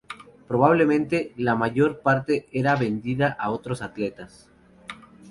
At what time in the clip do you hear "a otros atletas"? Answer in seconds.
3.39-4.49